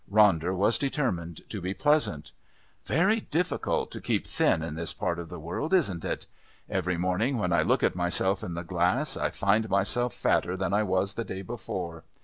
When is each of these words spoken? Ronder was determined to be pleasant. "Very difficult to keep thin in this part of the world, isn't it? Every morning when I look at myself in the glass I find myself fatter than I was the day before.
Ronder 0.11 0.55
was 0.55 0.79
determined 0.79 1.47
to 1.49 1.61
be 1.61 1.75
pleasant. 1.75 2.31
"Very 2.87 3.19
difficult 3.19 3.91
to 3.91 4.01
keep 4.01 4.25
thin 4.25 4.63
in 4.63 4.73
this 4.73 4.93
part 4.93 5.19
of 5.19 5.29
the 5.29 5.39
world, 5.39 5.75
isn't 5.75 6.03
it? 6.03 6.25
Every 6.67 6.97
morning 6.97 7.37
when 7.37 7.53
I 7.53 7.61
look 7.61 7.83
at 7.83 7.93
myself 7.95 8.43
in 8.43 8.55
the 8.55 8.63
glass 8.63 9.15
I 9.15 9.29
find 9.29 9.69
myself 9.69 10.15
fatter 10.15 10.57
than 10.57 10.73
I 10.73 10.81
was 10.81 11.13
the 11.13 11.23
day 11.23 11.43
before. 11.43 12.03